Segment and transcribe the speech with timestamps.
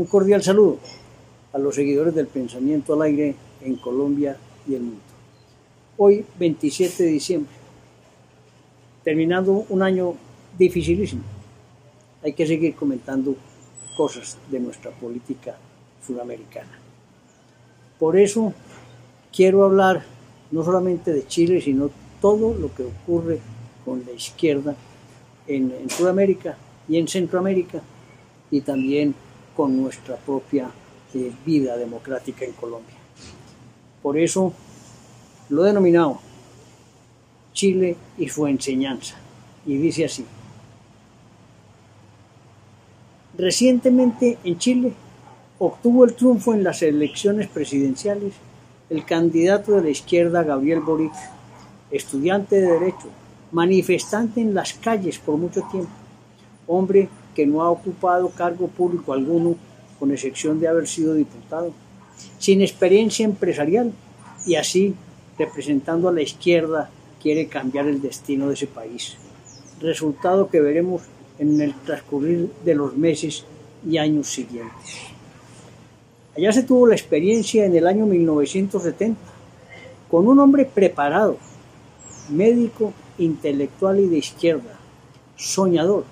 [0.00, 0.78] Un cordial saludo
[1.52, 4.34] a los seguidores del pensamiento al aire en Colombia
[4.66, 5.02] y el mundo.
[5.98, 7.52] Hoy, 27 de diciembre,
[9.04, 10.14] terminando un año
[10.56, 11.20] dificilísimo,
[12.22, 13.36] hay que seguir comentando
[13.94, 15.58] cosas de nuestra política
[16.06, 16.78] sudamericana.
[17.98, 18.54] Por eso
[19.30, 20.02] quiero hablar
[20.50, 21.90] no solamente de Chile, sino
[22.22, 23.38] todo lo que ocurre
[23.84, 24.74] con la izquierda
[25.46, 26.56] en, Sudamérica
[26.88, 27.82] y en Centroamérica
[28.50, 29.14] y también
[29.60, 30.70] con nuestra propia
[31.12, 32.94] eh, vida democrática en Colombia.
[34.00, 34.54] Por eso
[35.50, 36.18] lo he denominado
[37.52, 39.16] Chile y su enseñanza.
[39.66, 40.24] Y dice así.
[43.36, 44.94] Recientemente en Chile
[45.58, 48.32] obtuvo el triunfo en las elecciones presidenciales
[48.88, 51.12] el candidato de la izquierda Gabriel Boric,
[51.90, 53.10] estudiante de Derecho,
[53.52, 55.92] manifestante en las calles por mucho tiempo,
[56.66, 59.56] hombre que no ha ocupado cargo público alguno,
[59.98, 61.72] con excepción de haber sido diputado,
[62.38, 63.92] sin experiencia empresarial
[64.46, 64.94] y así,
[65.38, 66.90] representando a la izquierda,
[67.22, 69.16] quiere cambiar el destino de ese país.
[69.80, 71.02] Resultado que veremos
[71.38, 73.44] en el transcurrir de los meses
[73.86, 74.96] y años siguientes.
[76.36, 79.18] Allá se tuvo la experiencia en el año 1970
[80.10, 81.36] con un hombre preparado,
[82.28, 84.78] médico, intelectual y de izquierda,
[85.36, 86.04] soñador,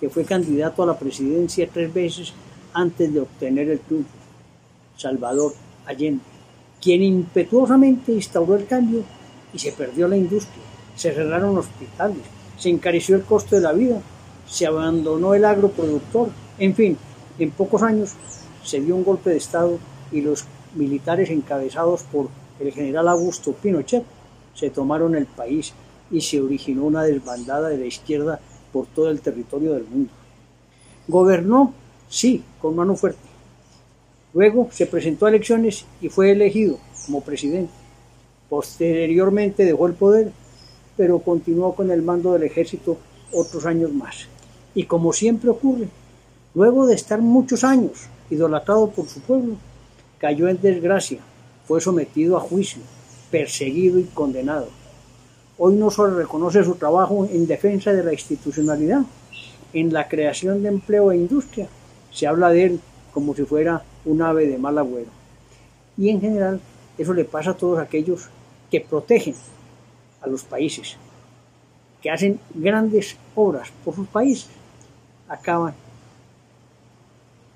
[0.00, 2.32] que fue candidato a la presidencia tres veces
[2.72, 4.10] antes de obtener el triunfo,
[4.96, 5.52] Salvador
[5.86, 6.22] Allende,
[6.80, 9.02] quien impetuosamente instauró el cambio
[9.52, 10.64] y se perdió la industria,
[10.96, 12.22] se cerraron hospitales,
[12.56, 14.00] se encareció el costo de la vida,
[14.46, 16.96] se abandonó el agroproductor, en fin,
[17.38, 18.14] en pocos años
[18.64, 19.78] se dio un golpe de Estado
[20.12, 22.28] y los militares encabezados por
[22.58, 24.04] el general Augusto Pinochet
[24.54, 25.72] se tomaron el país
[26.10, 28.40] y se originó una desbandada de la izquierda
[28.72, 30.10] por todo el territorio del mundo.
[31.08, 31.74] Gobernó,
[32.08, 33.28] sí, con mano fuerte.
[34.32, 37.72] Luego se presentó a elecciones y fue elegido como presidente.
[38.48, 40.32] Posteriormente dejó el poder,
[40.96, 42.98] pero continuó con el mando del ejército
[43.32, 44.28] otros años más.
[44.74, 45.88] Y como siempre ocurre,
[46.54, 49.56] luego de estar muchos años idolatrado por su pueblo,
[50.18, 51.18] cayó en desgracia,
[51.66, 52.82] fue sometido a juicio,
[53.30, 54.68] perseguido y condenado.
[55.62, 59.02] Hoy no solo reconoce su trabajo en defensa de la institucionalidad,
[59.74, 61.68] en la creación de empleo e industria,
[62.10, 62.80] se habla de él
[63.12, 65.10] como si fuera un ave de mal agüero.
[65.98, 66.60] Y en general
[66.96, 68.30] eso le pasa a todos aquellos
[68.70, 69.34] que protegen
[70.22, 70.96] a los países,
[72.00, 74.48] que hacen grandes obras por sus países,
[75.28, 75.74] acaban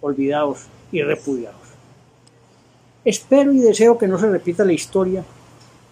[0.00, 1.68] olvidados y repudiados.
[3.04, 5.24] Espero y deseo que no se repita la historia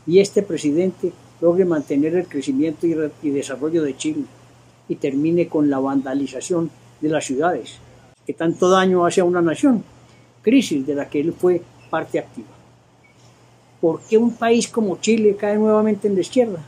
[0.08, 4.24] y este presidente logre mantener el crecimiento y, desarrollo de Chile
[4.88, 6.70] y termine con la vandalización
[7.00, 7.78] de las ciudades,
[8.26, 9.82] que tanto daño hace a una nación,
[10.42, 12.48] crisis de la que él fue parte activa.
[13.80, 16.62] ¿Por qué un país como Chile cae nuevamente en la izquierda?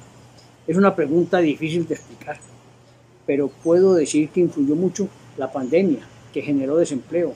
[0.67, 2.39] Es una pregunta difícil de explicar,
[3.27, 6.01] pero puedo decir que influyó mucho la pandemia,
[6.33, 7.35] que generó desempleo,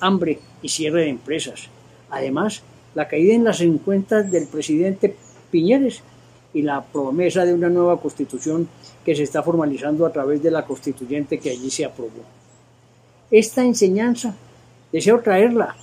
[0.00, 1.68] hambre y cierre de empresas.
[2.10, 2.62] Además,
[2.94, 5.16] la caída en las encuestas del presidente
[5.50, 6.02] Piñeres
[6.52, 8.68] y la promesa de una nueva constitución
[9.04, 12.22] que se está formalizando a través de la constituyente que allí se aprobó.
[13.30, 14.34] Esta enseñanza
[14.92, 15.76] deseo traerla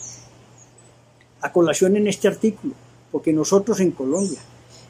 [1.41, 2.73] a colación en este artículo,
[3.11, 4.39] porque nosotros en Colombia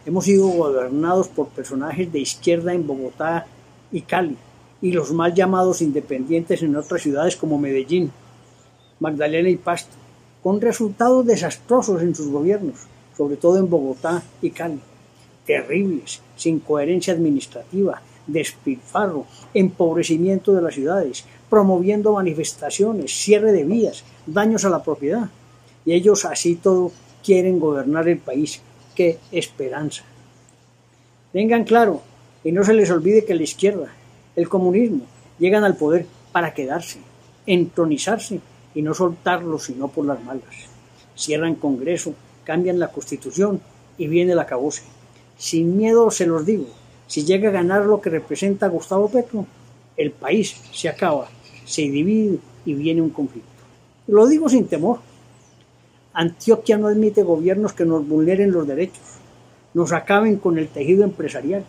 [0.05, 3.45] hemos sido gobernados por personajes de izquierda en Bogotá
[3.91, 4.37] y Cali,
[4.81, 8.11] y los mal llamados independientes en otras ciudades como Medellín,
[8.99, 9.93] Magdalena y Pasto,
[10.41, 12.79] con resultados desastrosos en sus gobiernos,
[13.15, 14.79] sobre todo en Bogotá y Cali,
[15.47, 24.65] terribles, sin coherencia administrativa, despilfarro, empobrecimiento de las ciudades, promoviendo manifestaciones, cierre de vías, daños
[24.65, 25.29] a la propiedad.
[25.85, 26.91] Y ellos así todo
[27.23, 28.61] quieren gobernar el país.
[28.93, 30.03] ¡Qué esperanza!
[31.31, 32.01] Tengan claro
[32.43, 33.93] y no se les olvide que la izquierda,
[34.35, 35.05] el comunismo,
[35.39, 36.99] llegan al poder para quedarse,
[37.45, 38.41] entronizarse
[38.75, 40.43] y no soltarlo sino por las malas.
[41.15, 42.13] Cierran Congreso,
[42.43, 43.61] cambian la Constitución
[43.97, 44.83] y viene la cabose.
[45.37, 46.65] Sin miedo se los digo,
[47.05, 49.45] si llega a ganar lo que representa Gustavo Petro,
[49.95, 51.27] el país se acaba,
[51.63, 53.49] se divide y viene un conflicto.
[54.07, 54.99] Lo digo sin temor.
[56.13, 59.03] Antioquia no admite gobiernos que nos vulneren los derechos,
[59.75, 61.63] nos acaben con el tejido empresarial,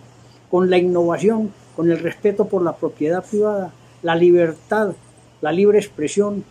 [0.51, 3.73] con la innovación, con el respeto por la propiedad privada,
[4.03, 4.95] la libertad,
[5.43, 6.43] la libre expresión,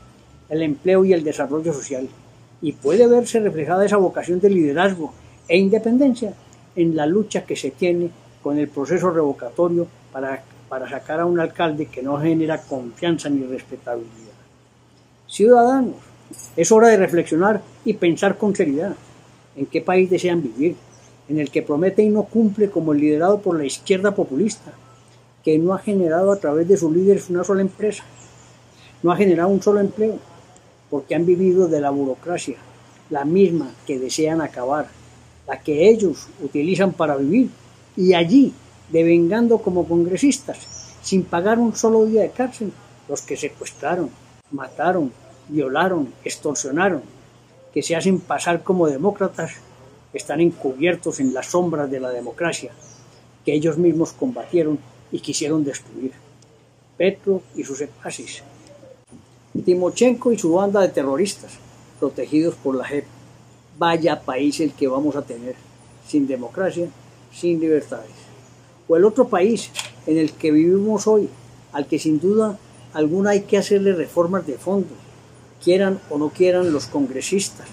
[0.49, 2.07] el empleo y el desarrollo social.
[2.61, 5.13] Y puede verse reflejada esa vocación de liderazgo
[5.47, 6.35] e independencia
[6.77, 8.09] en la lucha que se tiene
[8.41, 13.43] con el proceso revocatorio para, para sacar a un alcalde que no genera confianza ni
[13.43, 14.37] respetabilidad.
[15.27, 15.95] Ciudadanos,
[16.55, 18.95] es hora de reflexionar y pensar con seriedad
[19.55, 20.75] en qué país desean vivir,
[21.27, 24.71] en el que promete y no cumple como el liderado por la izquierda populista,
[25.43, 28.03] que no ha generado a través de sus líderes una sola empresa,
[29.01, 30.19] no ha generado un solo empleo,
[30.89, 32.57] porque han vivido de la burocracia,
[33.09, 34.87] la misma que desean acabar,
[35.47, 37.49] la que ellos utilizan para vivir,
[37.95, 38.53] y allí,
[38.91, 40.57] devengando como congresistas,
[41.01, 42.71] sin pagar un solo día de cárcel,
[43.07, 44.09] los que secuestraron,
[44.51, 45.11] mataron,
[45.47, 47.01] violaron, extorsionaron,
[47.73, 49.53] que se hacen pasar como demócratas,
[50.13, 52.71] están encubiertos en las sombras de la democracia,
[53.45, 54.79] que ellos mismos combatieron
[55.11, 56.11] y quisieron destruir.
[56.97, 58.43] Petro y sus secuaces,
[59.63, 61.51] Timochenko y su banda de terroristas,
[61.99, 63.05] protegidos por la JEP.
[63.77, 65.55] Vaya país el que vamos a tener,
[66.07, 66.87] sin democracia,
[67.31, 68.11] sin libertades.
[68.87, 69.69] O el otro país
[70.05, 71.29] en el que vivimos hoy,
[71.73, 72.57] al que sin duda
[72.93, 74.95] alguna hay que hacerle reformas de fondo,
[75.63, 77.67] quieran o no quieran los congresistas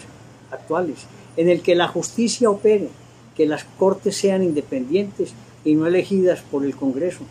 [0.51, 1.07] actuales,
[1.37, 2.89] en el que la justicia opere,
[3.35, 5.33] que las cortes sean independientes
[5.65, 7.25] y no elegidas por el Congreso,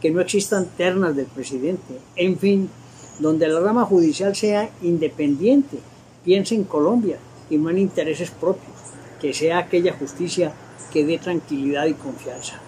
[0.00, 2.68] que no existan ternas del presidente, en fin,
[3.20, 5.78] donde la rama judicial sea independiente,
[6.24, 7.18] piense en Colombia
[7.50, 8.74] y no en intereses propios,
[9.20, 10.52] que sea aquella justicia
[10.92, 12.60] que dé tranquilidad y confianza.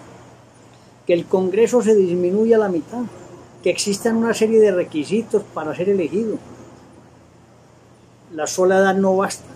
[1.05, 3.03] Que el Congreso se disminuya a la mitad,
[3.63, 6.37] que existan una serie de requisitos para ser elegido.
[8.33, 9.47] La sola edad no basta,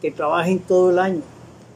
[0.00, 1.22] que trabajen todo el año,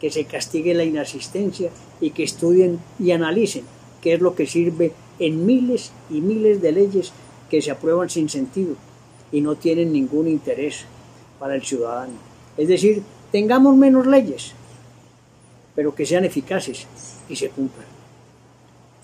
[0.01, 3.65] que se castigue la inasistencia y que estudien y analicen
[4.01, 7.13] qué es lo que sirve en miles y miles de leyes
[7.51, 8.75] que se aprueban sin sentido
[9.33, 10.85] y no tienen ningún interés
[11.39, 12.28] para el ciudadano.
[12.59, 13.03] Es decir,
[13.33, 14.53] tengamos menos leyes,
[15.75, 16.87] pero que sean eficaces
[17.29, 17.87] y se cumplan.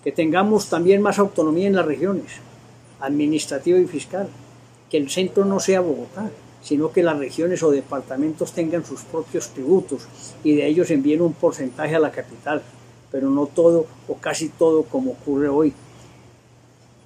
[0.03, 2.27] Que tengamos también más autonomía en las regiones,
[3.01, 4.29] administrativa y fiscal.
[4.91, 6.31] Que el centro no sea Bogotá,
[6.65, 10.09] sino que las regiones o departamentos tengan sus propios tributos
[10.43, 12.63] y de ellos envíen un porcentaje a la capital,
[13.13, 15.73] pero no todo o casi todo como ocurre hoy,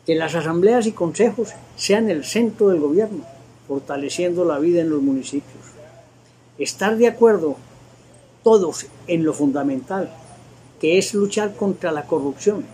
[0.07, 3.25] que las asambleas y consejos sean el centro del gobierno,
[3.67, 5.58] fortaleciendo la vida en los municipios.
[6.59, 7.57] Estar de acuerdo
[8.43, 10.13] todos en lo fundamental,
[10.81, 12.65] que es luchar contra la corrupción,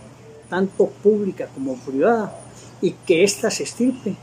[0.49, 2.39] tanto pública como privada,
[2.81, 4.15] y que ésta se estirpe,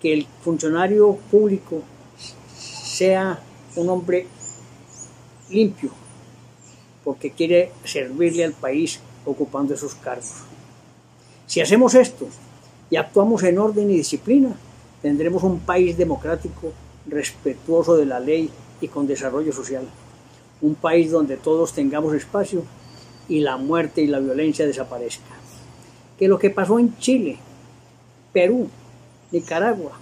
[0.00, 1.82] que el funcionario público
[2.56, 3.40] sea
[3.76, 4.26] un hombre
[5.50, 5.90] limpio,
[7.04, 10.42] porque quiere servirle al país ocupando esos cargos.
[11.46, 12.26] Si hacemos esto
[12.90, 14.54] y actuamos en orden y disciplina,
[15.00, 16.72] tendremos un país democrático,
[17.06, 18.50] respetuoso de la ley
[18.80, 19.84] y con desarrollo social.
[20.60, 22.62] Un país donde todos tengamos espacio
[23.28, 25.34] y la muerte y la violencia desaparezca.
[26.18, 27.38] Que lo que pasó en Chile,
[28.32, 28.68] Perú,
[29.30, 29.92] Nicaragua,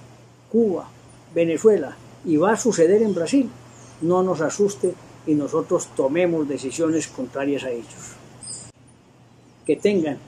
[0.50, 0.88] Cuba,
[1.34, 3.50] Venezuela y va a suceder en Brasil
[4.00, 4.94] no nos asuste
[5.26, 8.16] y nosotros tomemos decisiones contrarias a ellos.
[9.66, 10.18] Que tengan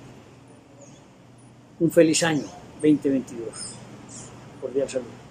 [1.80, 2.44] un feliz año
[2.82, 3.48] 2022.
[4.60, 5.21] Cordial salud.